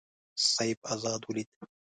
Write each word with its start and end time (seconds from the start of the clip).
سیف 0.51 0.79
آزاد 0.93 1.21
ولید. 1.29 1.49